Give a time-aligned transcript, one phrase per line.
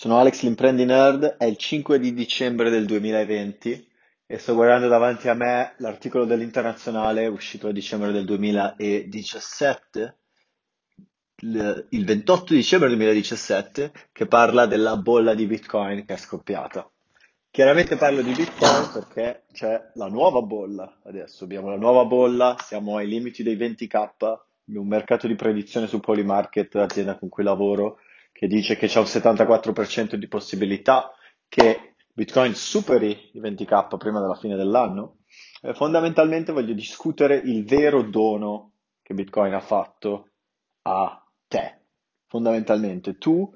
[0.00, 3.86] Sono Alex l'Imprendi Nerd, è il 5 di dicembre del 2020
[4.24, 10.16] e sto guardando davanti a me l'articolo dell'Internazionale uscito a dicembre del 2017,
[11.42, 16.90] il il 28 dicembre 2017, che parla della bolla di Bitcoin che è scoppiata.
[17.50, 22.96] Chiaramente parlo di Bitcoin perché c'è la nuova bolla adesso, abbiamo la nuova bolla, siamo
[22.96, 27.98] ai limiti dei 20k, un mercato di predizione su Polymarket, l'azienda con cui lavoro,
[28.40, 31.12] che dice che c'è un 74% di possibilità
[31.46, 35.18] che Bitcoin superi i 20k prima della fine dell'anno.
[35.60, 40.30] Eh, fondamentalmente voglio discutere il vero dono che Bitcoin ha fatto
[40.84, 41.82] a te.
[42.28, 43.54] Fondamentalmente tu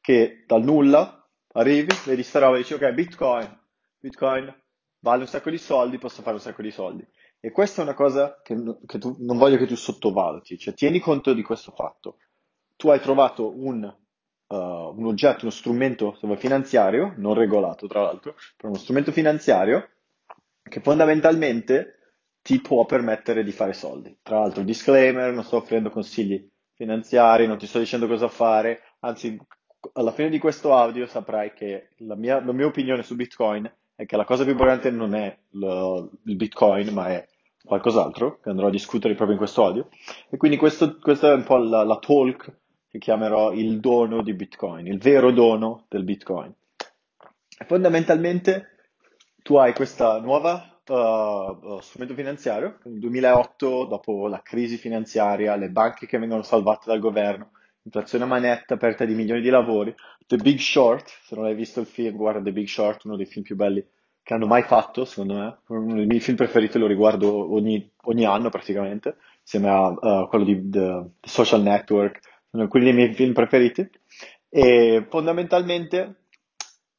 [0.00, 3.60] che dal nulla arrivi, vedi sta roba e dici ok, Bitcoin,
[4.00, 4.62] Bitcoin
[4.98, 7.06] vale un sacco di soldi, posso fare un sacco di soldi.
[7.38, 10.98] E questa è una cosa che, che tu, non voglio che tu sottovaluti, cioè tieni
[10.98, 12.16] conto di questo fatto.
[12.74, 14.02] Tu hai trovato un,
[14.48, 19.88] uh, un oggetto, uno strumento finanziario, non regolato tra l'altro, però uno strumento finanziario
[20.62, 21.98] che fondamentalmente
[22.42, 24.18] ti può permettere di fare soldi.
[24.22, 29.38] Tra l'altro, disclaimer, non sto offrendo consigli finanziari, non ti sto dicendo cosa fare, anzi
[29.92, 34.06] alla fine di questo audio saprai che la mia, la mia opinione su Bitcoin è
[34.06, 37.26] che la cosa più importante non è lo, il Bitcoin, ma è
[37.64, 39.88] qualcos'altro, che andrò a discutere proprio in questo audio.
[40.28, 42.52] E quindi questo, questa è un po' la, la talk
[42.94, 46.54] che chiamerò il dono di Bitcoin, il vero dono del Bitcoin.
[47.66, 48.68] Fondamentalmente
[49.42, 56.06] tu hai questa nuova uh, strumento finanziario, nel 2008, dopo la crisi finanziaria, le banche
[56.06, 57.50] che vengono salvate dal governo,
[57.82, 59.92] inflazione a manetta, aperta di milioni di lavori,
[60.24, 63.26] The Big Short, se non hai visto il film, guarda The Big Short, uno dei
[63.26, 63.84] film più belli
[64.22, 68.24] che hanno mai fatto, secondo me, uno dei miei film preferiti, lo riguardo ogni, ogni
[68.24, 73.32] anno praticamente, insieme a uh, quello di The Social Network, sono alcuni dei miei film
[73.32, 73.90] preferiti,
[74.48, 76.26] e fondamentalmente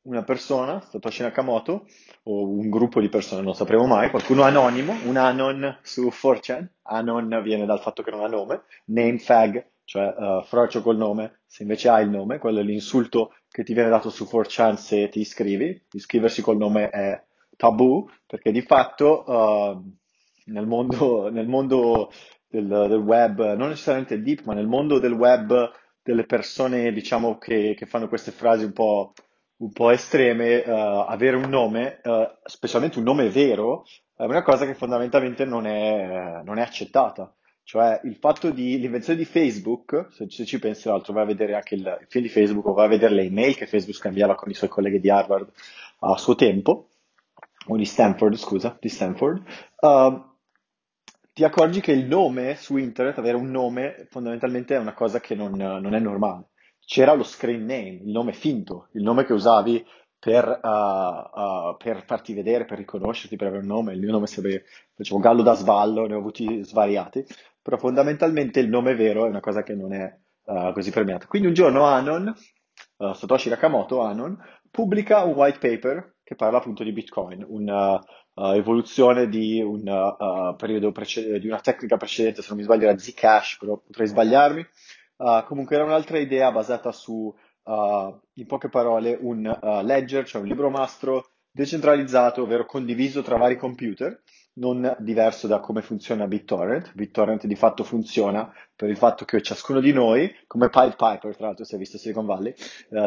[0.02, 1.88] una persona, Satoshi Nakamoto,
[2.24, 7.42] o un gruppo di persone, non sapremo mai, qualcuno anonimo, un anon su 4chan, anon
[7.42, 11.62] viene dal fatto che non ha nome, name fag, cioè uh, frocio col nome, se
[11.62, 15.22] invece hai il nome, quello è l'insulto che ti viene dato su 4chan se ti
[15.22, 17.24] iscrivi, iscriversi col nome è
[17.56, 22.12] tabù, perché di fatto uh, nel mondo, nel mondo
[22.62, 25.72] del, del, web, non necessariamente deep, ma nel mondo del web
[26.02, 29.14] delle persone, diciamo, che, che fanno queste frasi un po'
[29.58, 33.86] un po' estreme, uh, avere un nome, uh, specialmente un nome vero,
[34.16, 37.34] è una cosa che fondamentalmente non è, non è accettata.
[37.64, 41.56] Cioè il fatto di l'invenzione di Facebook, se, se ci pensi l'altro, vai a vedere
[41.56, 44.36] anche il, il, film di Facebook o vai a vedere le email che Facebook scambiava
[44.36, 45.50] con i suoi colleghi di Harvard
[46.00, 46.90] a suo tempo,
[47.68, 49.42] o di Stanford, scusa, di Stanford,
[49.80, 50.35] uh,
[51.36, 55.36] ti accorgi che il nome su internet, avere un nome, fondamentalmente è una cosa che
[55.36, 56.48] non, non è normale
[56.86, 59.84] c'era lo screen name, il nome finto, il nome che usavi
[60.18, 63.94] per, uh, uh, per, farti vedere, per riconoscerti, per avere un nome.
[63.94, 64.66] Il mio nome sarebbe,
[64.96, 67.26] facevo Gallo da Svallo, ne ho avuti svariati,
[67.62, 71.26] però fondamentalmente il nome vero è una cosa che non è uh, così premiata.
[71.28, 72.34] Quindi un giorno Anon,
[73.14, 74.38] Satoshi Nakamoto, Anon,
[74.70, 77.46] pubblica un white paper che parla appunto di Bitcoin,
[78.36, 83.58] un'evoluzione di, un, periodo prece- di una tecnica precedente, se non mi sbaglio era Zcash,
[83.60, 84.66] però potrei sbagliarmi,
[85.18, 90.42] Uh, comunque era un'altra idea basata su, uh, in poche parole, un uh, ledger, cioè
[90.42, 94.22] un libro mastro decentralizzato, ovvero condiviso tra vari computer,
[94.58, 96.94] non diverso da come funziona BitTorrent.
[96.94, 101.48] BitTorrent di fatto funziona per il fatto che ciascuno di noi, come Pied Piper, tra
[101.48, 102.54] l'altro si è visto Silicon Valley,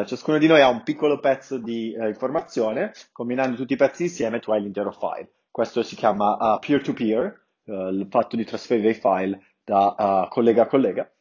[0.05, 4.51] ciascuno di noi ha un piccolo pezzo di informazione, combinando tutti i pezzi insieme tu
[4.51, 5.31] hai l'intero file.
[5.51, 11.11] Questo si chiama peer-to-peer, il fatto di trasferire i file da collega a collega.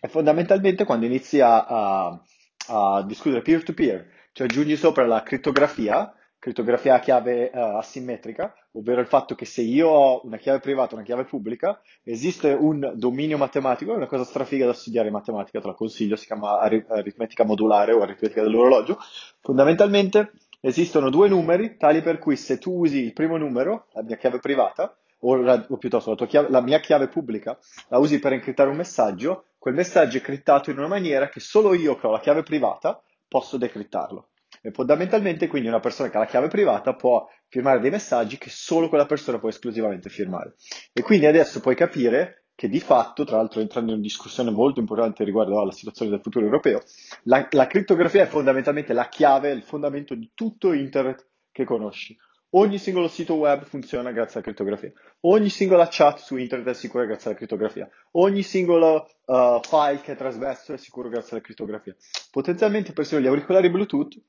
[0.00, 2.22] E fondamentalmente quando inizi a, a,
[2.68, 6.12] a discutere peer-to-peer, cioè aggiungi sopra la crittografia,
[6.42, 10.90] crittografia a chiave uh, asimmetrica, ovvero il fatto che se io ho una chiave privata
[10.90, 15.14] e una chiave pubblica, esiste un dominio matematico, è una cosa strafiga da studiare in
[15.14, 18.98] matematica, te la consiglio, si chiama ar- aritmetica modulare o aritmetica dell'orologio.
[19.40, 24.16] Fondamentalmente esistono due numeri tali per cui se tu usi il primo numero, la mia
[24.16, 27.56] chiave privata, o, la, o piuttosto la, chiave, la mia chiave pubblica,
[27.86, 31.72] la usi per incriptare un messaggio, quel messaggio è criptato in una maniera che solo
[31.72, 34.26] io che ho la chiave privata posso decrittarlo.
[34.64, 38.48] E fondamentalmente quindi una persona che ha la chiave privata può firmare dei messaggi che
[38.48, 40.54] solo quella persona può esclusivamente firmare.
[40.92, 44.78] E quindi adesso puoi capire che di fatto, tra l'altro entrando in una discussione molto
[44.78, 46.80] importante riguardo alla situazione del futuro europeo,
[47.24, 52.16] la, la crittografia è fondamentalmente la chiave, il fondamento di tutto internet che conosci.
[52.54, 54.92] Ogni singolo sito web funziona grazie alla crittografia.
[55.20, 57.88] Ogni singola chat su internet è sicura grazie alla crittografia.
[58.12, 61.96] Ogni singolo uh, file che è trasmesso è sicuro grazie alla crittografia.
[62.30, 64.20] Potenzialmente, per esempio, gli auricolari Bluetooth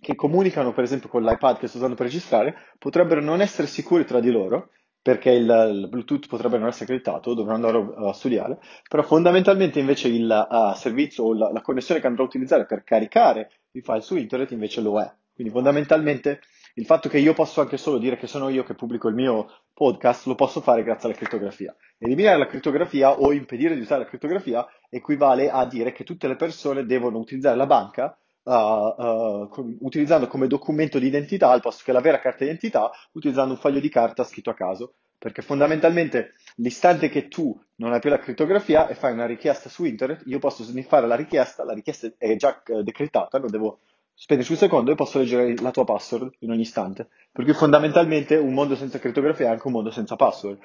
[0.00, 4.04] che comunicano, per esempio, con l'iPad che sto usando per registrare, potrebbero non essere sicuri
[4.04, 4.70] tra di loro,
[5.06, 8.58] perché il, il Bluetooth potrebbe non essere accreditato, dovrò andare a studiare,
[8.88, 12.82] però fondamentalmente invece il uh, servizio o la, la connessione che andrò a utilizzare per
[12.82, 15.08] caricare i file su internet invece lo è.
[15.32, 16.40] Quindi fondamentalmente
[16.74, 19.46] il fatto che io posso anche solo dire che sono io che pubblico il mio
[19.72, 21.74] podcast lo posso fare grazie alla crittografia.
[21.98, 26.36] Eliminare la crittografia o impedire di usare la crittografia equivale a dire che tutte le
[26.36, 31.92] persone devono utilizzare la banca uh, uh, utilizzando come documento di identità al posto che
[31.92, 34.94] la vera carta d'identità, utilizzando un foglio di carta scritto a caso.
[35.18, 39.84] Perché fondamentalmente l'istante che tu non hai più la crittografia e fai una richiesta su
[39.84, 43.80] internet, io posso sniffare la richiesta, la richiesta è già eh, decretata, non devo
[44.14, 47.08] spenderci un secondo e posso leggere la tua password in ogni istante.
[47.32, 50.58] Per cui fondamentalmente un mondo senza crittografia è anche un mondo senza password.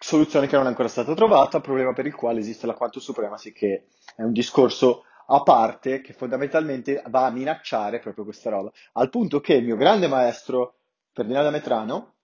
[0.00, 3.52] Soluzione che non è ancora stata trovata, problema per il quale esiste la quantum supremacy,
[3.52, 3.86] che
[4.16, 8.70] è un discorso a parte che fondamentalmente va a minacciare proprio questa roba.
[8.92, 10.76] Al punto che il mio grande maestro
[11.12, 12.14] Ferdinando Metrano,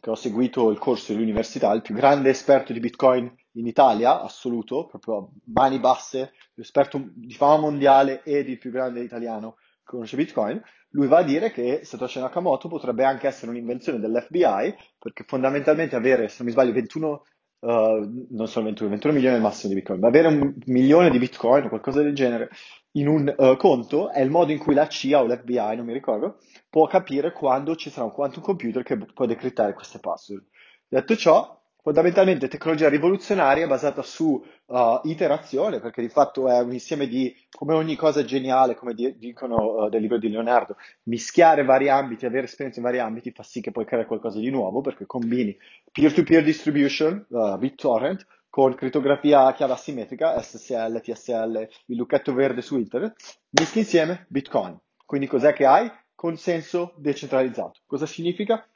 [0.00, 4.86] che ho seguito il corso dell'università, il più grande esperto di Bitcoin in Italia, assoluto,
[4.86, 11.06] proprio mani basse, esperto di fama mondiale ed il più grande italiano conosce Bitcoin, lui
[11.06, 16.36] va a dire che Satoshi Nakamoto potrebbe anche essere un'invenzione dell'FBI, perché fondamentalmente avere, se
[16.38, 17.24] non mi sbaglio, 21,
[17.64, 21.10] uh, non sono 21, 21 milioni è il massimo di Bitcoin, ma avere un milione
[21.10, 22.50] di Bitcoin o qualcosa del genere
[22.92, 25.92] in un uh, conto è il modo in cui la CIA o l'FBI, non mi
[25.92, 26.38] ricordo,
[26.68, 30.44] può capire quando ci sarà un quantum computer che può decrittare queste password.
[30.86, 37.06] Detto ciò, fondamentalmente tecnologia rivoluzionaria basata su uh, iterazione, perché di fatto è un insieme
[37.06, 41.90] di, come ogni cosa geniale, come di, dicono uh, del libro di Leonardo, mischiare vari
[41.90, 45.04] ambiti, avere esperienze in vari ambiti fa sì che puoi creare qualcosa di nuovo, perché
[45.04, 45.54] combini
[45.92, 52.78] peer-to-peer distribution, uh, BitTorrent, con crittografia a chiave asimmetrica, SSL, TSL, il lucchetto verde su
[52.78, 53.14] internet,
[53.50, 54.80] mischi insieme Bitcoin.
[55.04, 55.92] Quindi cos'è che hai?
[56.14, 57.80] Consenso decentralizzato.
[57.84, 58.66] Cosa significa?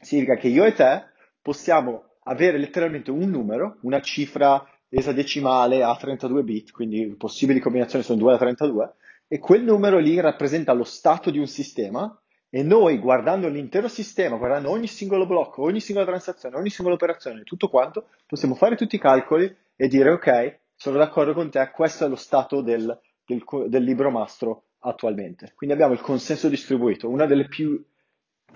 [0.00, 1.04] Significa che io e te
[1.40, 8.18] possiamo avere letteralmente un numero, una cifra esadecimale a 32 bit, quindi possibili combinazioni sono
[8.18, 8.92] 2 da 32,
[9.28, 12.14] e quel numero lì rappresenta lo stato di un sistema
[12.50, 17.44] e noi guardando l'intero sistema, guardando ogni singolo blocco, ogni singola transazione, ogni singola operazione,
[17.44, 22.04] tutto quanto, possiamo fare tutti i calcoli e dire ok, sono d'accordo con te, questo
[22.04, 25.52] è lo stato del, del, del libro mastro attualmente.
[25.54, 27.82] Quindi abbiamo il consenso distribuito, una delle più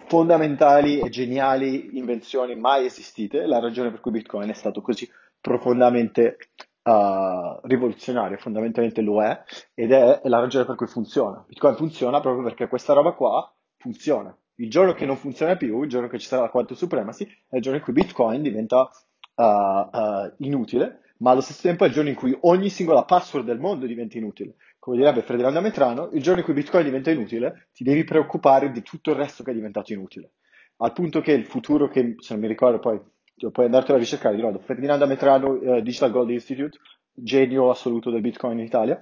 [0.06, 5.08] fondamentali e geniali invenzioni mai esistite, la ragione per cui Bitcoin è stato così
[5.40, 6.38] profondamente
[6.82, 9.42] uh, rivoluzionario, fondamentalmente lo è,
[9.74, 11.44] ed è la ragione per cui funziona.
[11.46, 14.36] Bitcoin funziona proprio perché questa roba qua funziona.
[14.56, 17.56] Il giorno che non funziona più, il giorno che ci sarà la quantum supremacy, è
[17.56, 18.88] il giorno in cui Bitcoin diventa
[19.34, 23.46] uh, uh, inutile, ma allo stesso tempo è il giorno in cui ogni singola password
[23.46, 24.56] del mondo diventa inutile.
[24.78, 28.82] Come direbbe Ferdinando Metrano, il giorno in cui Bitcoin diventa inutile, ti devi preoccupare di
[28.82, 30.32] tutto il resto che è diventato inutile.
[30.76, 33.00] Al punto che il futuro, che se non mi ricordo poi,
[33.50, 36.78] puoi andartelo a ricercare di nuovo, Ferdinando Metrano, eh, Digital Gold Institute,
[37.12, 39.00] genio assoluto del Bitcoin in Italia,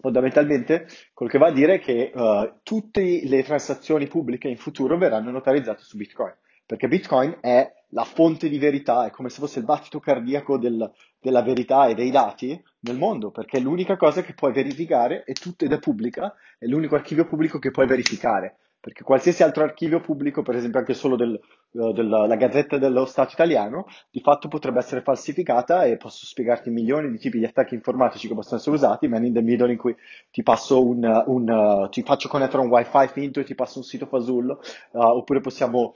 [0.00, 4.96] fondamentalmente quello che va a dire è che uh, tutte le transazioni pubbliche in futuro
[4.96, 6.34] verranno notarizzate su Bitcoin,
[6.64, 10.90] perché Bitcoin è la fonte di verità, è come se fosse il battito cardiaco del,
[11.20, 15.32] della verità e dei dati nel mondo, perché è l'unica cosa che puoi verificare e
[15.32, 20.00] tutto ed è pubblica, è l'unico archivio pubblico che puoi verificare, perché qualsiasi altro archivio
[20.00, 21.38] pubblico, per esempio anche solo del,
[21.72, 27.10] uh, della Gazzetta dello Stato italiano, di fatto potrebbe essere falsificata e posso spiegarti milioni
[27.10, 29.96] di tipi di attacchi informatici che possono essere usati, man in the middle in cui
[30.30, 34.06] ti un, un uh, ti faccio connettere un wifi finto e ti passo un sito
[34.06, 34.60] fasullo,
[34.92, 35.94] uh, oppure possiamo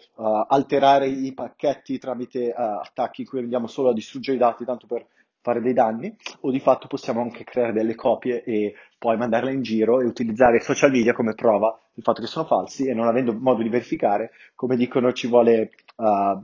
[0.49, 5.07] alterare i pacchetti tramite attacchi in cui andiamo solo a distruggere i dati tanto per
[5.43, 9.63] fare dei danni o di fatto possiamo anche creare delle copie e poi mandarle in
[9.63, 13.09] giro e utilizzare i social media come prova del fatto che sono falsi e non
[13.09, 16.41] avendo modo di verificare, come dicono ci vuole, uh,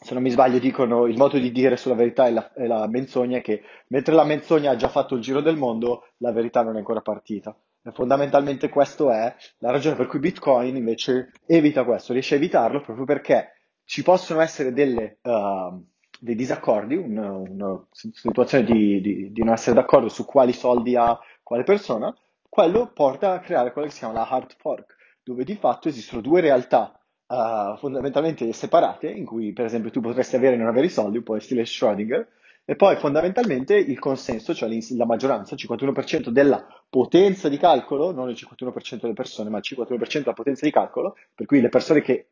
[0.00, 2.88] se non mi sbaglio dicono il modo di dire sulla verità e la, e la
[2.88, 6.62] menzogna è che mentre la menzogna ha già fatto il giro del mondo, la verità
[6.62, 7.54] non è ancora partita.
[7.86, 12.80] E fondamentalmente questo è la ragione per cui Bitcoin invece evita questo, riesce a evitarlo
[12.80, 13.52] proprio perché
[13.84, 15.18] ci possono essere delle...
[15.22, 15.92] Uh,
[16.24, 21.18] dei disaccordi, una, una situazione di, di, di, non essere d'accordo su quali soldi ha
[21.42, 22.16] quale persona,
[22.48, 26.22] quello porta a creare quello che si chiama la hard fork, dove di fatto esistono
[26.22, 30.86] due realtà uh, fondamentalmente separate, in cui per esempio tu potresti avere e non avere
[30.86, 32.26] i soldi, un po' in stile Schrödinger,
[32.64, 38.30] e poi fondamentalmente il consenso, cioè la maggioranza, il 51% della potenza di calcolo, non
[38.30, 42.00] il 51% delle persone, ma il 51% della potenza di calcolo, per cui le persone
[42.00, 42.28] che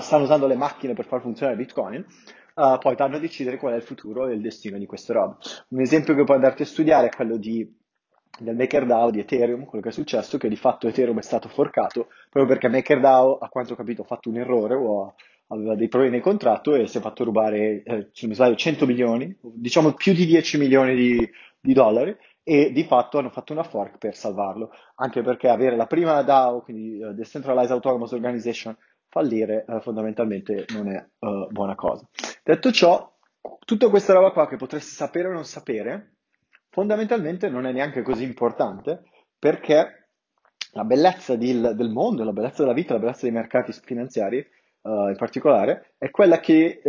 [0.00, 2.04] stanno usando le macchine per far funzionare Bitcoin,
[2.54, 5.36] uh, poi vanno a decidere qual è il futuro e il destino di queste robe.
[5.68, 7.68] Un esempio che puoi andarti a studiare è quello di,
[8.38, 12.08] del MakerDAO di Ethereum, quello che è successo, che di fatto Ethereum è stato forcato
[12.30, 15.14] proprio perché MakerDAO, a quanto ho capito, ha fatto un errore o
[15.52, 18.54] aveva dei problemi nel contratto e si è fatto rubare, eh, se non mi sbaglio,
[18.54, 23.52] 100 milioni, diciamo più di 10 milioni di, di dollari e di fatto hanno fatto
[23.52, 28.76] una fork per salvarlo, anche perché avere la prima DAO, quindi uh, Decentralized Autonomous Organization,
[29.10, 32.08] fallire uh, fondamentalmente non è uh, buona cosa.
[32.42, 33.12] Detto ciò,
[33.64, 36.14] tutta questa roba qua che potresti sapere o non sapere,
[36.70, 39.02] fondamentalmente non è neanche così importante
[39.38, 40.08] perché
[40.72, 44.46] la bellezza di, del mondo, la bellezza della vita, la bellezza dei mercati finanziari
[44.82, 46.80] in particolare, è quella che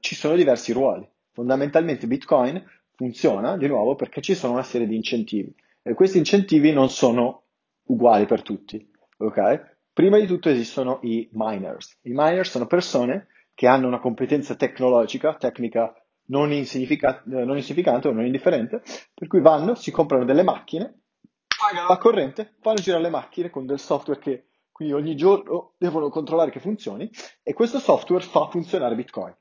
[0.00, 1.06] ci sono diversi ruoli.
[1.32, 2.64] Fondamentalmente Bitcoin
[2.94, 7.42] funziona di nuovo perché ci sono una serie di incentivi e questi incentivi non sono
[7.88, 8.90] uguali per tutti.
[9.18, 9.75] ok?
[9.96, 12.00] Prima di tutto esistono i miners.
[12.02, 15.94] I miners sono persone che hanno una competenza tecnologica, tecnica
[16.26, 18.82] non, insignifica- non insignificante o non indifferente,
[19.14, 21.00] per cui vanno, si comprano delle macchine,
[21.48, 26.10] pagano la corrente, fanno girare le macchine con del software che quindi ogni giorno devono
[26.10, 27.10] controllare che funzioni
[27.42, 29.34] e questo software fa funzionare Bitcoin.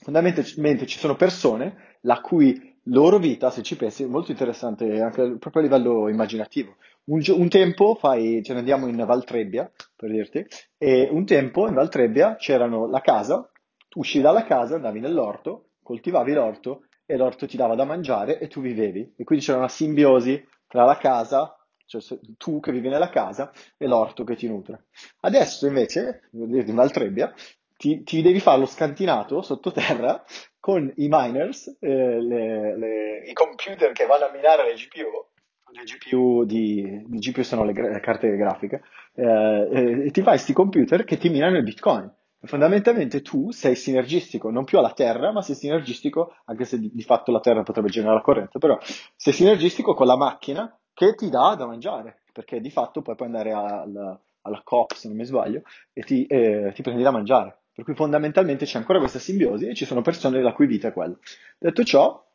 [0.00, 5.36] Fondamentalmente ci sono persone la cui loro vita, se ci pensi, è molto interessante anche
[5.36, 6.76] proprio a livello immaginativo.
[7.08, 10.44] Un, un tempo, fai, ce ne andiamo in Valtrebbia, per dirti,
[10.76, 13.48] e un tempo in Valtrebbia c'erano la casa,
[13.88, 18.48] tu uscivi dalla casa, andavi nell'orto, coltivavi l'orto e l'orto ti dava da mangiare e
[18.48, 19.14] tu vivevi.
[19.16, 22.02] E quindi c'era una simbiosi tra la casa, cioè
[22.36, 24.86] tu che vivi nella casa, e l'orto che ti nutre.
[25.20, 27.32] Adesso invece, in Valtrebbia,
[27.76, 30.24] ti, ti, devi fare lo scantinato sottoterra
[30.58, 35.35] con i miners, eh, le, le, i computer che vanno a minare le GPU,
[35.72, 38.82] le GPU, di, di GPU sono le, le carte grafiche,
[39.14, 42.12] eh, e ti fai questi computer che ti minano il Bitcoin.
[42.42, 47.02] Fondamentalmente tu sei sinergistico non più alla Terra, ma sei sinergistico, anche se di, di
[47.02, 48.78] fatto la Terra potrebbe generare la corrente, però
[49.16, 53.28] sei sinergistico con la macchina che ti dà da mangiare, perché di fatto poi puoi
[53.28, 57.62] andare alla, alla COP, se non mi sbaglio, e ti, eh, ti prendi da mangiare.
[57.76, 60.92] Per cui fondamentalmente c'è ancora questa simbiosi e ci sono persone la cui vita è
[60.94, 61.14] quella.
[61.58, 62.25] Detto ciò,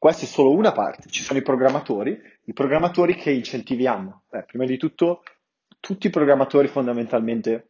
[0.00, 4.22] questa è solo una parte, ci sono i programmatori, i programmatori che incentivi hanno.
[4.30, 5.22] Beh, prima di tutto,
[5.78, 7.68] tutti i programmatori fondamentalmente,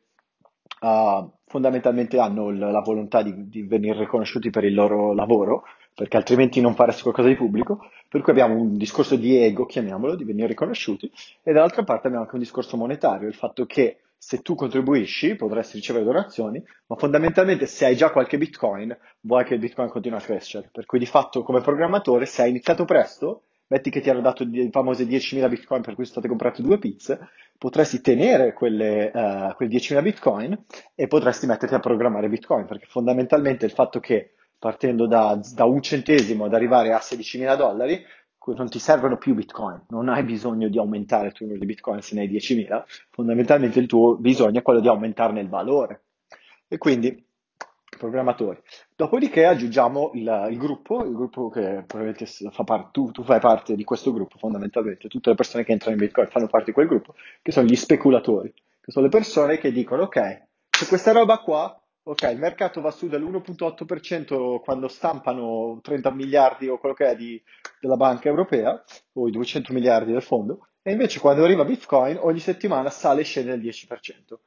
[0.82, 6.16] uh, fondamentalmente hanno l- la volontà di, di venire riconosciuti per il loro lavoro, perché
[6.16, 10.22] altrimenti non faresti qualcosa di pubblico, per cui abbiamo un discorso di ego, chiamiamolo, di
[10.22, 11.10] venire riconosciuti,
[11.42, 15.76] e dall'altra parte abbiamo anche un discorso monetario, il fatto che se tu contribuisci potresti
[15.76, 20.22] ricevere donazioni, ma fondamentalmente se hai già qualche bitcoin, vuoi che il bitcoin continui a
[20.22, 20.68] crescere.
[20.70, 24.42] Per cui di fatto come programmatore, se hai iniziato presto, metti che ti hanno dato
[24.42, 29.54] i famosi 10.000 bitcoin per cui sono state comprate due pizze, potresti tenere quelle, uh,
[29.54, 35.06] quei 10.000 bitcoin e potresti metterti a programmare bitcoin, perché fondamentalmente il fatto che partendo
[35.06, 38.04] da, da un centesimo ad arrivare a 16.000 dollari
[38.54, 42.00] non ti servono più bitcoin, non hai bisogno di aumentare il tuo numero di bitcoin
[42.00, 46.02] se ne hai 10.000, fondamentalmente il tuo bisogno è quello di aumentarne il valore.
[46.68, 47.24] E quindi,
[47.98, 48.58] programmatori.
[48.96, 53.74] Dopodiché aggiungiamo il, il gruppo, il gruppo che probabilmente fa parte, tu, tu, fai parte
[53.74, 56.86] di questo gruppo fondamentalmente, tutte le persone che entrano in bitcoin fanno parte di quel
[56.86, 61.38] gruppo, che sono gli speculatori, che sono le persone che dicono ok, se questa roba
[61.38, 67.16] qua Ok, il mercato va su dell'1.8% quando stampano 30 miliardi o quello che è
[67.16, 67.40] di,
[67.78, 72.38] della banca europea, o i 200 miliardi del fondo, e invece quando arriva Bitcoin ogni
[72.38, 74.38] settimana sale e scende del 10%.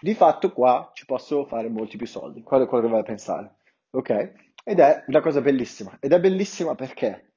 [0.00, 3.04] Di fatto qua ci posso fare molti più soldi, quello è quello che vai a
[3.04, 3.56] pensare.
[3.90, 4.32] Ok?
[4.64, 5.96] Ed è una cosa bellissima.
[6.00, 7.34] Ed è bellissima perché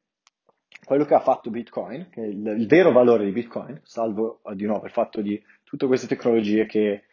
[0.86, 4.86] quello che ha fatto Bitcoin, che il, il vero valore di Bitcoin, salvo di nuovo
[4.86, 7.03] il fatto di tutte queste tecnologie che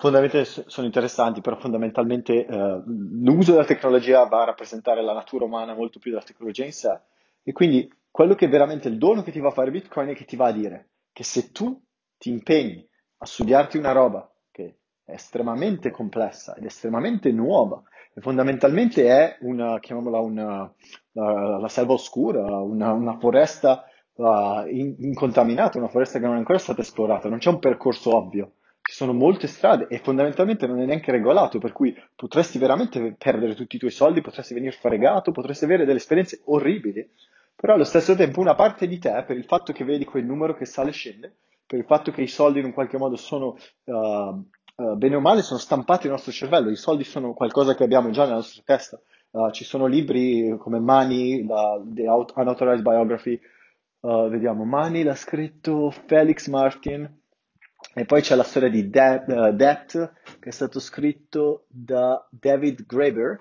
[0.00, 5.74] Fondamentalmente sono interessanti, però fondamentalmente eh, l'uso della tecnologia va a rappresentare la natura umana
[5.74, 6.98] molto più della tecnologia in sé.
[7.42, 10.14] E quindi quello che è veramente il dono che ti va a fare Bitcoin è
[10.14, 11.78] che ti va a dire che se tu
[12.16, 12.88] ti impegni
[13.18, 17.82] a studiarti una roba che è estremamente complessa ed estremamente nuova,
[18.14, 20.74] e fondamentalmente è una, chiamiamola una,
[21.12, 26.56] la, la selva oscura, una, una foresta uh, incontaminata, una foresta che non è ancora
[26.56, 28.52] stata esplorata, non c'è un percorso ovvio
[28.90, 33.54] ci sono molte strade e fondamentalmente non è neanche regolato, per cui potresti veramente perdere
[33.54, 37.08] tutti i tuoi soldi, potresti venire fregato, potresti avere delle esperienze orribili,
[37.54, 40.56] però allo stesso tempo una parte di te, per il fatto che vedi quel numero
[40.56, 43.56] che sale e scende, per il fatto che i soldi in un qualche modo sono,
[43.84, 47.84] uh, uh, bene o male, sono stampati nel nostro cervello, i soldi sono qualcosa che
[47.84, 53.40] abbiamo già nella nostra testa, uh, ci sono libri come Money, la, The Unauthorized Biography,
[54.00, 57.19] vediamo, Money l'ha scritto Felix Martin,
[58.00, 62.86] E poi c'è la storia di De- uh, Debt, che è stato scritto da David
[62.86, 63.38] Graeber,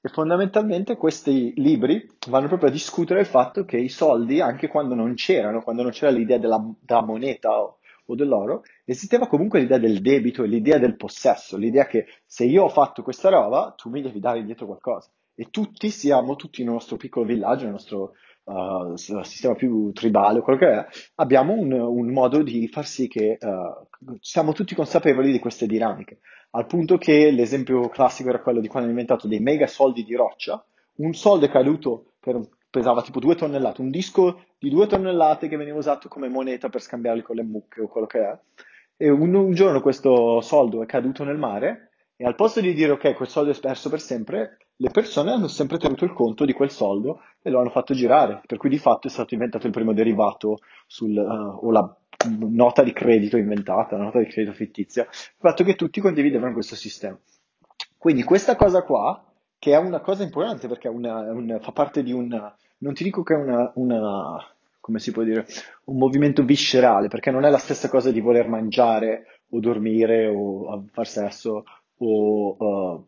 [0.00, 4.94] e fondamentalmente questi libri vanno proprio a discutere il fatto che i soldi, anche quando
[4.94, 9.76] non c'erano, quando non c'era l'idea della, della moneta o, o dell'oro, esisteva comunque l'idea
[9.76, 13.90] del debito e l'idea del possesso, l'idea che se io ho fatto questa roba, tu
[13.90, 15.10] mi devi dare indietro qualcosa.
[15.34, 18.14] E tutti siamo, tutti nel nostro piccolo villaggio, nel nostro
[18.48, 20.86] uh, sistema più tribale, quello che è,
[21.16, 26.20] abbiamo un, un modo di far sì che uh, siamo tutti consapevoli di queste dinamiche.
[26.50, 30.14] Al punto che l'esempio classico era quello di quando hanno inventato dei mega soldi di
[30.14, 30.64] roccia,
[30.96, 32.40] un soldo è caduto per
[32.70, 36.80] pesava tipo due tonnellate, un disco di due tonnellate che veniva usato come moneta per
[36.80, 38.38] scambiarli con le mucche o quello che è.
[38.96, 41.87] E un, un giorno questo soldo è caduto nel mare
[42.20, 45.46] e al posto di dire ok, quel soldo è perso per sempre, le persone hanno
[45.46, 48.78] sempre tenuto il conto di quel soldo e lo hanno fatto girare, per cui di
[48.78, 50.58] fatto è stato inventato il primo derivato
[50.88, 51.96] sul, uh, o la
[52.40, 56.74] nota di credito inventata, la nota di credito fittizia, il fatto che tutti condividevano questo
[56.74, 57.16] sistema.
[57.96, 59.24] Quindi questa cosa qua,
[59.56, 62.28] che è una cosa importante perché una, una, fa parte di un,
[62.78, 64.44] non ti dico che è una, una
[64.80, 65.46] come si può dire,
[65.84, 70.84] un movimento viscerale, perché non è la stessa cosa di voler mangiare o dormire o
[70.90, 71.64] far sesso
[71.98, 73.06] o uh,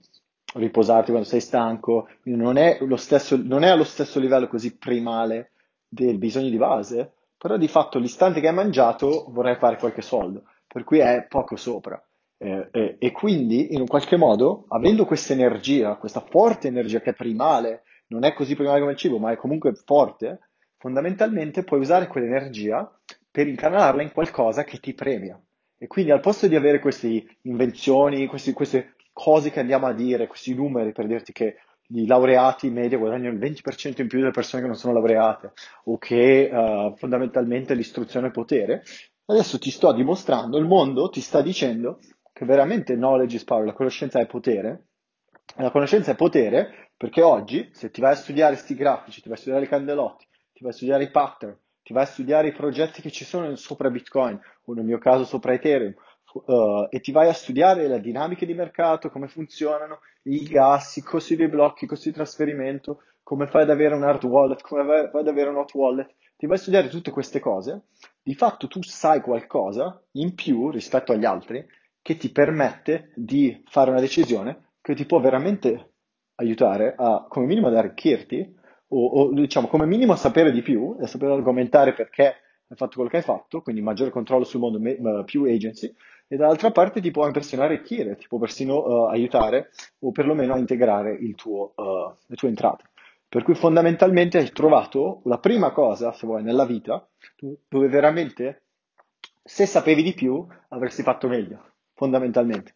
[0.54, 5.52] riposarti quando sei stanco, non è, stesso, non è allo stesso livello così primale
[5.88, 10.44] del bisogno di base, però di fatto l'istante che hai mangiato vorrai fare qualche soldo,
[10.66, 12.02] per cui è poco sopra.
[12.42, 17.10] Eh, eh, e quindi in un qualche modo, avendo questa energia, questa forte energia che
[17.10, 21.80] è primale, non è così primale come il cibo, ma è comunque forte, fondamentalmente puoi
[21.80, 22.90] usare quell'energia
[23.30, 25.40] per incanalarla in qualcosa che ti premia.
[25.82, 30.26] E quindi al posto di avere queste invenzioni, questi, queste cose che andiamo a dire,
[30.26, 31.56] questi numeri per dirti che
[31.92, 35.52] i laureati in media guadagnano il 20% in più delle persone che non sono laureate
[35.84, 38.82] o che uh, fondamentalmente l'istruzione è potere,
[39.24, 43.72] adesso ti sto dimostrando, il mondo ti sta dicendo che veramente knowledge is power, la
[43.72, 44.88] conoscenza è potere.
[45.56, 49.38] La conoscenza è potere perché oggi, se ti vai a studiare questi grafici, ti vai
[49.38, 51.56] a studiare i candelotti, ti vai a studiare i pattern,
[51.90, 55.24] ti vai a studiare i progetti che ci sono sopra Bitcoin, o nel mio caso
[55.24, 55.92] sopra Ethereum,
[56.34, 61.02] uh, e ti vai a studiare le dinamiche di mercato, come funzionano, i gas, i
[61.02, 64.84] costi dei blocchi, i costi di trasferimento, come fai ad avere un hard wallet, come
[65.10, 67.86] fai ad avere un hot wallet, ti vai a studiare tutte queste cose,
[68.22, 71.66] di fatto tu sai qualcosa in più rispetto agli altri
[72.00, 75.94] che ti permette di fare una decisione che ti può veramente
[76.36, 78.58] aiutare a, come minimo, ad arricchirti
[78.92, 82.36] o, o diciamo come minimo sapere di più e sapere argomentare perché
[82.70, 85.92] hai fatto quello che hai fatto, quindi maggiore controllo sul mondo, me, più agency,
[86.28, 90.54] e dall'altra parte ti può impressionare e arricchire, ti può persino uh, aiutare o perlomeno
[90.54, 92.84] a integrare tuo, uh, le tue entrate.
[93.28, 97.04] Per cui fondamentalmente hai trovato la prima cosa, se vuoi, nella vita,
[97.68, 98.62] dove veramente,
[99.42, 102.74] se sapevi di più, avresti fatto meglio, fondamentalmente.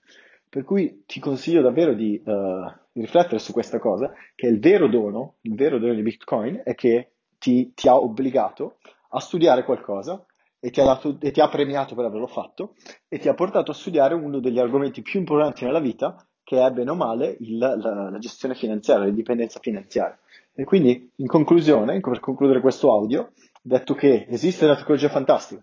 [0.55, 5.39] Per cui ti consiglio davvero di, uh, riflettere su questa cosa, che il vero dono,
[5.41, 8.77] il vero dono di Bitcoin è che ti, ti ha obbligato
[9.09, 10.25] a studiare qualcosa
[10.61, 12.77] e ti, dato, e ti, ha premiato per averlo fatto
[13.09, 16.71] e ti ha portato a studiare uno degli argomenti più importanti nella vita, che è
[16.71, 20.17] bene o male il, la, la, gestione finanziaria, l'indipendenza finanziaria.
[20.55, 25.61] E quindi, in conclusione, per concludere questo audio, detto che esiste una tecnologia fantastica,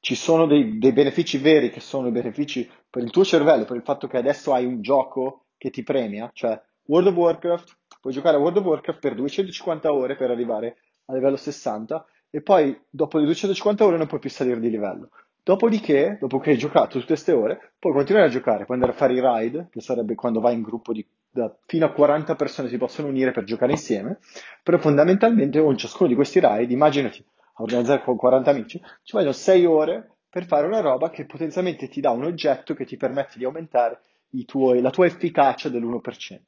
[0.00, 3.76] ci sono dei, dei, benefici veri che sono i benefici per il tuo cervello, per
[3.76, 8.12] il fatto che adesso hai un gioco che ti premia, cioè World of Warcraft, puoi
[8.12, 12.78] giocare a World of Warcraft per 250 ore per arrivare a livello 60 e poi
[12.88, 15.10] dopo le 250 ore non puoi più salire di livello.
[15.42, 18.96] Dopodiché, dopo che hai giocato tutte queste ore, puoi continuare a giocare, puoi andare a
[18.96, 22.68] fare i ride, che sarebbe quando vai in gruppo di da, fino a 40 persone
[22.68, 24.18] si possono unire per giocare insieme,
[24.62, 27.24] però fondamentalmente ogni ciascuno di questi ride, immaginati,
[27.58, 31.88] a organizzare con 40 amici, ci vogliono 6 ore per fare una roba che potenzialmente
[31.88, 34.00] ti dà un oggetto che ti permette di aumentare
[34.44, 36.40] tuoi, la tua efficacia dell'1%.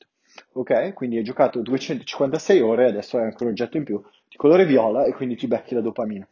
[0.52, 0.92] Ok?
[0.92, 4.66] Quindi hai giocato 256 ore e adesso hai anche un oggetto in più di colore
[4.66, 6.28] viola e quindi ti becchi la dopamina.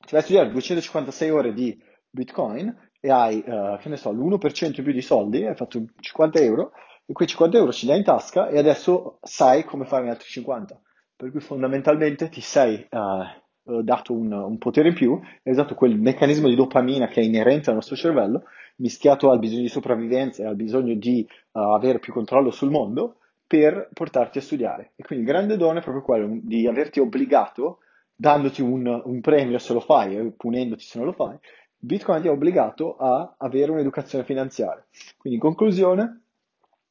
[0.00, 4.76] Ti vai a studiare 256 ore di Bitcoin e hai, uh, che ne so, l'1%
[4.76, 6.72] in più di soldi, hai fatto 50 euro
[7.06, 10.10] e quei 50 euro ce li hai in tasca e adesso sai come fare gli
[10.10, 10.80] altri 50.
[11.14, 15.74] Per cui fondamentalmente ti sei uh, eh, dato un, un, potere in più, è usato
[15.74, 18.44] quel meccanismo di dopamina che è inerente al nostro cervello,
[18.76, 23.18] mischiato al bisogno di sopravvivenza e al bisogno di uh, avere più controllo sul mondo,
[23.46, 24.92] per portarti a studiare.
[24.96, 27.80] E quindi il grande dono è proprio quello di averti obbligato,
[28.14, 31.36] dandoti un, un premio se lo fai e punendoti se non lo fai,
[31.76, 34.84] Bitcoin ti ha obbligato a avere un'educazione finanziaria.
[35.18, 36.22] Quindi in conclusione,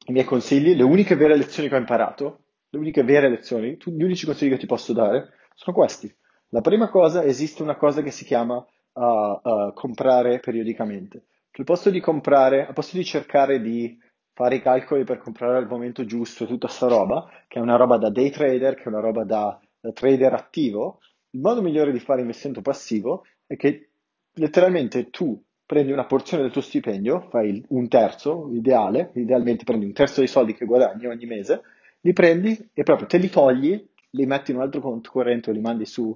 [0.06, 4.02] i miei consigli, le uniche vere lezioni che ho imparato, le uniche vere lezioni, gli
[4.02, 6.14] unici consigli che ti posso dare sono questi.
[6.54, 11.24] La prima cosa, esiste una cosa che si chiama uh, uh, comprare periodicamente.
[11.50, 13.98] al posto di comprare, al posto di cercare di
[14.34, 17.96] fare i calcoli per comprare al momento giusto tutta sta roba, che è una roba
[17.96, 22.00] da day trader, che è una roba da, da trader attivo, il modo migliore di
[22.00, 23.88] fare investimento passivo è che
[24.34, 29.92] letteralmente tu prendi una porzione del tuo stipendio, fai un terzo, ideale, idealmente prendi un
[29.94, 31.62] terzo dei soldi che guadagni ogni mese,
[32.00, 35.54] li prendi e proprio te li togli, li metti in un altro conto corrente o
[35.54, 36.14] li mandi su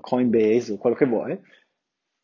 [0.00, 1.38] Coinbase o quello che vuoi,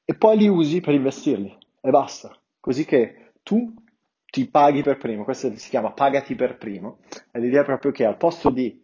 [0.05, 2.37] e poi li usi per investirli e basta.
[2.61, 3.75] Così che tu
[4.27, 6.98] ti paghi per primo, questo si chiama pagati per primo,
[7.31, 8.83] è l'idea proprio che al posto di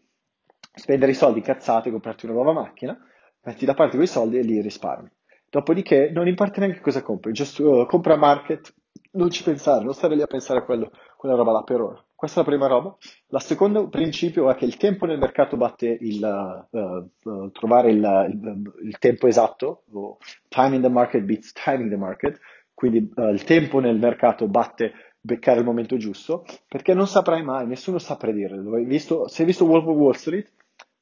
[0.75, 2.99] spendere i soldi cazzate, comprarti una nuova macchina,
[3.43, 5.11] metti da parte quei soldi e li risparmi.
[5.51, 8.75] Dopodiché non importa neanche cosa compri, just, uh, compra market,
[9.13, 12.05] non ci pensare, non stare lì a pensare a quello, quella roba là per ora.
[12.15, 12.97] Questa è la prima roba.
[13.29, 16.23] Il secondo principio è che il tempo nel mercato batte il
[16.71, 17.99] uh, uh, trovare il,
[18.31, 20.19] il, il, tempo esatto, o
[20.57, 22.39] in the market beats time in the market,
[22.73, 27.67] quindi uh, il tempo nel mercato batte beccare il momento giusto, perché non saprai mai,
[27.67, 28.57] nessuno sa predire.
[28.85, 30.53] Visto, se hai visto Wolf of Wall Street,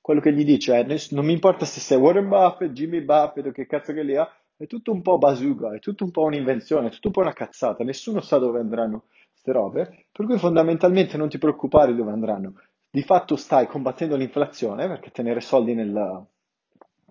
[0.00, 3.50] quello che gli dice è non mi importa se sei Warren Buffett, Jimmy Buffett o
[3.50, 4.26] che cazzo che li ha,
[4.56, 7.34] è tutto un po' bazooka, è tutto un po' un'invenzione, è tutto un po' una
[7.34, 9.04] cazzata, nessuno sa dove andranno
[9.46, 12.54] queste robe, per cui fondamentalmente non ti preoccupare dove andranno.
[12.90, 16.26] Di fatto stai combattendo l'inflazione, perché tenere soldi nel...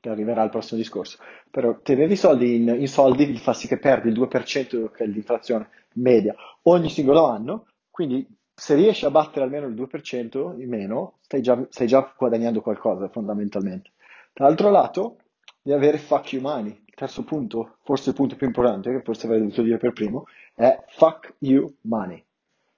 [0.02, 1.18] che arriverà al prossimo discorso,
[1.50, 5.08] però tenere i soldi in, in soldi fa sì che perdi il 2% che è
[5.08, 11.18] l'inflazione media ogni singolo anno, quindi se riesci a battere almeno il 2% in meno,
[11.22, 13.92] stai già, stai già guadagnando qualcosa fondamentalmente.
[14.34, 15.18] Dall'altro lato,
[15.62, 16.84] di avere fuck you money.
[16.86, 20.26] Il terzo punto, forse il punto più importante, che forse avrei dovuto dire per primo,
[20.54, 22.25] è fuck you money.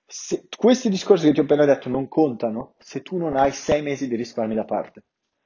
[0.10, 3.82] Se, questi discorsi che ti ho appena detto non contano se tu non hai sei
[3.82, 5.04] mesi di risparmi da parte.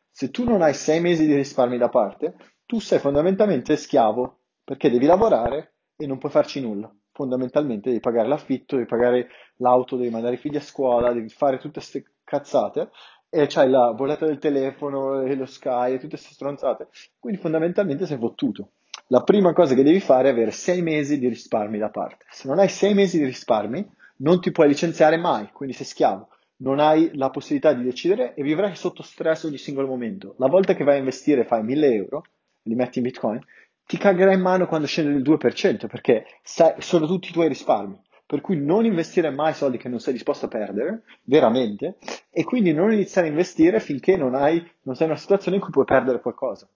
[0.10, 4.90] Se tu non hai sei mesi di risparmi da parte, tu sei fondamentalmente schiavo perché
[4.90, 10.10] devi lavorare e non puoi farci nulla fondamentalmente devi pagare l'affitto, devi pagare l'auto, devi
[10.10, 12.90] mandare i figli a scuola, devi fare tutte queste cazzate
[13.30, 16.88] e c'hai la bolletta del telefono e lo Sky e tutte queste stronzate.
[17.20, 18.72] Quindi fondamentalmente sei fottuto.
[19.08, 22.26] La prima cosa che devi fare è avere sei mesi di risparmi da parte.
[22.30, 23.90] Se non hai sei mesi di risparmi,
[24.22, 26.30] non ti puoi licenziare mai, quindi sei schiavo.
[26.58, 30.36] Non hai la possibilità di decidere e vivrai sotto stress ogni singolo momento.
[30.38, 32.24] La volta che vai a investire fai 1000 euro,
[32.64, 33.40] li metti in Bitcoin,
[33.86, 38.00] ti cagherà in mano quando scende del 2%, perché sai, sono tutti i tuoi risparmi.
[38.26, 41.98] Per cui non investire mai soldi che non sei disposto a perdere, veramente,
[42.30, 45.64] e quindi non iniziare a investire finché non, hai, non sei in una situazione in
[45.64, 46.70] cui puoi perdere qualcosa.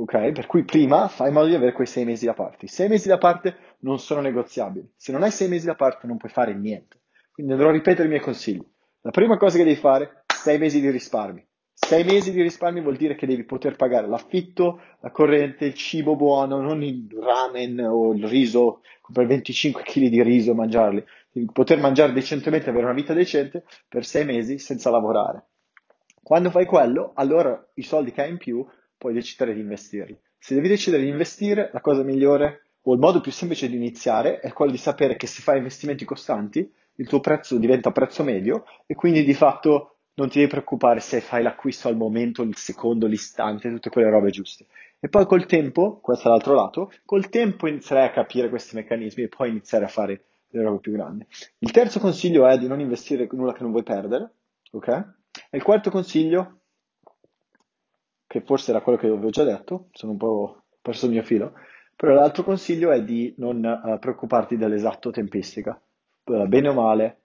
[0.00, 0.32] Ok?
[0.32, 2.64] Per cui prima fai in modo di avere quei sei mesi da parte.
[2.64, 4.92] I sei mesi da parte non sono negoziabili.
[4.96, 7.00] Se non hai sei mesi da parte non puoi fare niente.
[7.30, 8.66] Quindi andrò a ripetere i miei consigli.
[9.02, 11.46] La prima cosa che devi fare, sei mesi di risparmi.
[11.74, 16.16] Sei mesi di risparmio vuol dire che devi poter pagare l'affitto, la corrente, il cibo
[16.16, 21.04] buono, non il ramen o il riso, comprare 25 kg di riso e mangiarli.
[21.30, 25.44] Devi poter mangiare decentemente, avere una vita decente per sei mesi senza lavorare.
[26.22, 28.64] Quando fai quello, allora i soldi che hai in più
[29.00, 30.14] puoi decidere di investirli.
[30.36, 34.40] Se devi decidere di investire, la cosa migliore o il modo più semplice di iniziare
[34.40, 38.66] è quello di sapere che se fai investimenti costanti, il tuo prezzo diventa prezzo medio
[38.84, 43.06] e quindi di fatto non ti devi preoccupare se fai l'acquisto al momento, il secondo,
[43.06, 44.66] l'istante, tutte quelle robe giuste.
[45.00, 49.22] E poi col tempo, questo è l'altro lato, col tempo inizierai a capire questi meccanismi
[49.22, 51.26] e poi iniziare a fare le robe più grandi.
[51.60, 54.30] Il terzo consiglio è di non investire in nulla che non vuoi perdere,
[54.72, 54.88] ok?
[55.48, 56.59] E il quarto consiglio,
[58.30, 61.54] che forse era quello che avevo già detto, sono un po' perso il mio filo,
[61.96, 65.82] però l'altro consiglio è di non uh, preoccuparti dell'esatto tempistica.
[66.26, 67.22] Uh, bene o male,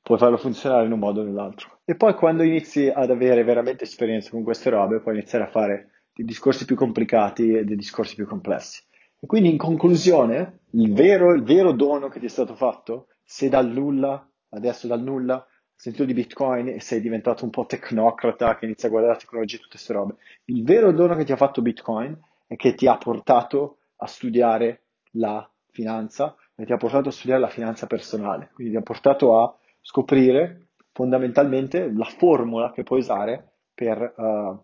[0.00, 1.80] puoi farlo funzionare in un modo o nell'altro.
[1.84, 6.04] E poi quando inizi ad avere veramente esperienza con queste robe, puoi iniziare a fare
[6.12, 8.84] dei discorsi più complicati e dei discorsi più complessi.
[9.18, 13.48] E quindi in conclusione, il vero, il vero dono che ti è stato fatto, se
[13.48, 15.44] dal nulla, adesso dal nulla,
[15.84, 19.56] sentito di Bitcoin e sei diventato un po' tecnocrata che inizia a guardare la tecnologia
[19.56, 22.86] e tutte queste robe, il vero dono che ti ha fatto Bitcoin è che ti
[22.86, 28.48] ha portato a studiare la finanza e ti ha portato a studiare la finanza personale,
[28.54, 34.58] quindi ti ha portato a scoprire fondamentalmente la formula che puoi usare per, uh,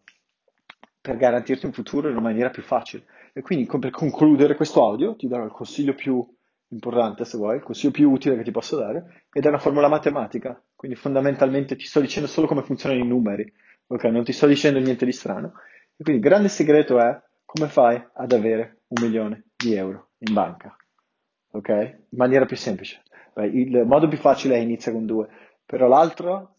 [1.03, 3.05] per garantirti un futuro in una maniera più facile.
[3.35, 6.27] E quindi per concludere questo audio ti darò il consiglio più
[6.71, 9.89] importante, se vuoi, il consiglio più utile che ti posso dare, ed è una formula
[9.89, 10.61] matematica.
[10.75, 13.53] Quindi fondamentalmente ti sto dicendo solo come funzionano i numeri,
[13.87, 14.05] ok?
[14.05, 15.53] Non ti sto dicendo niente di strano.
[15.97, 20.33] E quindi il grande segreto è come fai ad avere un milione di euro in
[20.33, 20.75] banca,
[21.51, 21.69] ok?
[21.69, 23.03] In maniera più semplice.
[23.35, 25.29] Beh, il modo più facile è inizia con due,
[25.67, 26.57] però l'altro,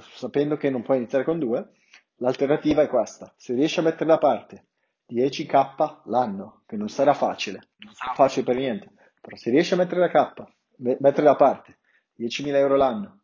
[0.00, 1.70] sapendo che non puoi iniziare con due,
[2.16, 3.32] l'alternativa è questa.
[3.36, 4.64] Se riesci a mettere da parte
[5.12, 9.76] 10k l'anno, che non sarà facile, non sarà facile per niente, Però se riesci a
[9.76, 10.42] mettere la K,
[10.76, 11.78] mettere da parte
[12.18, 13.20] 10.000 euro l'anno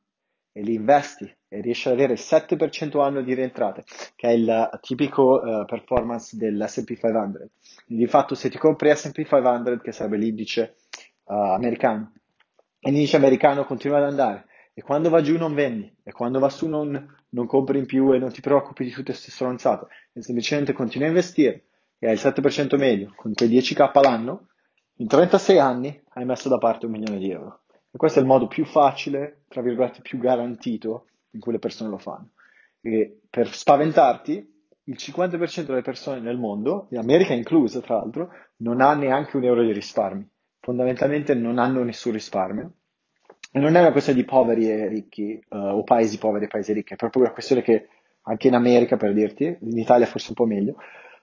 [0.53, 4.79] e li investi e riesci ad avere il 7% anno di rientrate, che è il
[4.81, 7.51] tipico uh, performance dell'S&P 500.
[7.87, 10.77] Di fatto se ti compri S&P 500, che sarebbe l'indice
[11.25, 12.13] uh, americano,
[12.81, 16.49] e l'indice americano continua ad andare, e quando va giù non vendi, e quando va
[16.49, 20.23] su non, non compri in più e non ti preoccupi di tutte queste stronzate, e
[20.23, 21.67] semplicemente continui a investire,
[21.99, 24.49] e hai il 7% medio, con quei 10k l'anno,
[24.99, 27.61] in 36 anni hai messo da parte un milione di euro.
[27.91, 31.91] E questo è il modo più facile, tra virgolette, più garantito in cui le persone
[31.91, 32.31] lo fanno.
[32.81, 34.55] E per spaventarti,
[34.85, 39.45] il 50% delle persone nel mondo, in America inclusa tra l'altro, non ha neanche un
[39.45, 40.27] euro di risparmi.
[40.61, 42.73] Fondamentalmente non hanno nessun risparmio.
[43.53, 46.73] E non è una questione di poveri e ricchi, uh, o paesi poveri e paesi
[46.73, 47.89] ricchi, è proprio una questione che
[48.23, 50.77] anche in America, per dirti, in Italia forse un po' meglio,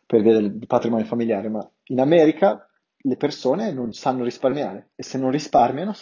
[0.05, 2.67] per via del patrimonio familiare, ma in America
[3.05, 5.93] le persone non sanno risparmiare e se non risparmiano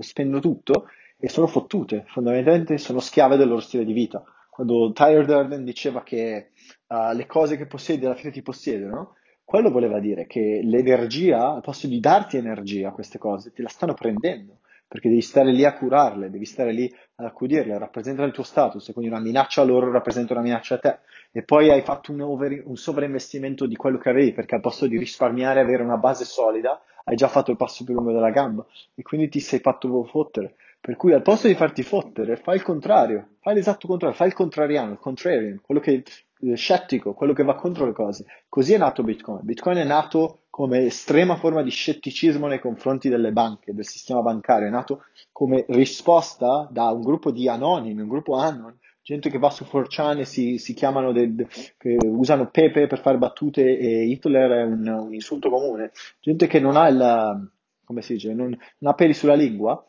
[0.00, 0.86] spendono tutto
[1.18, 4.22] e sono fottute, fondamentalmente sono schiave del loro stile di vita.
[4.48, 6.50] Quando Tyler Durden diceva che
[6.86, 11.62] uh, le cose che possiedi alla fine ti possiedono, quello voleva dire che l'energia, al
[11.62, 15.64] posto di darti energia a queste cose, te la stanno prendendo perché devi stare lì
[15.66, 19.60] a curarle, devi stare lì ad accudirle, rappresentano il tuo status e quindi una minaccia
[19.60, 20.98] a loro rappresenta una minaccia a te
[21.30, 24.86] e poi hai fatto un, over, un sovrainvestimento di quello che avevi perché al posto
[24.86, 28.30] di risparmiare e avere una base solida hai già fatto il passo più lungo della
[28.30, 28.64] gamba
[28.94, 30.54] e quindi ti sei fatto fottere.
[30.80, 34.34] Per cui al posto di farti fottere, fai il contrario, fai l'esatto contrario, fai il
[34.34, 36.04] contrariano, il contrarian, quello che
[36.40, 38.26] è scettico, quello che va contro le cose.
[38.48, 39.40] Così è nato Bitcoin.
[39.42, 44.68] Bitcoin è nato come estrema forma di scetticismo nei confronti delle banche, del sistema bancario,
[44.68, 48.76] è nato come risposta da un gruppo di anonimi, un gruppo anon,
[49.08, 53.00] gente che va su 4chan e si, si chiamano, de, de, che usano Pepe per
[53.00, 57.50] fare battute e Hitler è un, un, insulto comune, gente che non ha il,
[57.86, 59.82] come si dice, non, non ha peli sulla lingua,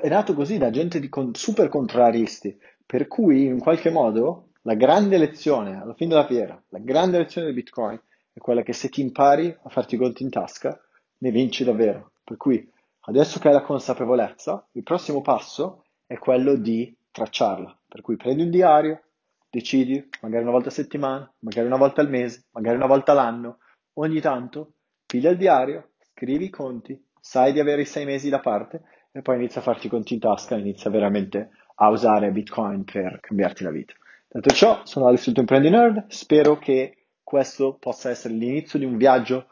[0.00, 4.74] è nato così da gente di con, super contraristi, per cui in qualche modo la
[4.74, 8.00] grande lezione alla fine della fiera, la grande lezione del Bitcoin
[8.32, 10.76] è quella che se ti impari a farti i conti in tasca,
[11.18, 12.10] ne vinci davvero.
[12.24, 12.68] Per cui
[13.02, 17.78] adesso che hai la consapevolezza, il prossimo passo è quello di tracciarla.
[17.94, 19.02] Per cui prendi un diario,
[19.48, 23.58] decidi, magari una volta a settimana, magari una volta al mese, magari una volta all'anno,
[24.00, 24.72] ogni tanto
[25.06, 29.22] piglia il diario, scrivi i conti, sai di avere i sei mesi da parte e
[29.22, 33.62] poi inizia a farti i conti in tasca, inizia veramente a usare Bitcoin per cambiarti
[33.62, 33.92] la vita.
[34.26, 38.86] Detto ciò, sono Alex il tuo Imprendi Nerd, spero che questo possa essere l'inizio di
[38.86, 39.46] un viaggio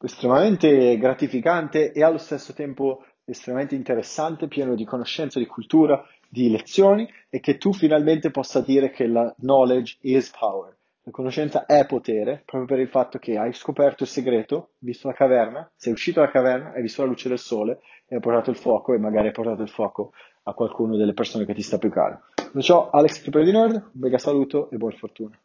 [0.00, 6.04] estremamente gratificante e allo stesso tempo estremamente interessante, pieno di conoscenza, di cultura,
[6.34, 10.76] di lezioni e che tu finalmente possa dire che la knowledge is power.
[11.04, 15.14] La conoscenza è potere proprio per il fatto che hai scoperto il segreto, visto la
[15.14, 18.56] caverna, sei uscito dalla caverna, hai visto la luce del sole e hai portato il
[18.56, 20.12] fuoco e magari hai portato il fuoco
[20.44, 22.22] a qualcuno delle persone che ti sta più caro.
[22.52, 25.38] Perciò Alex Tripoli Nerd, un mega saluto e buona fortuna.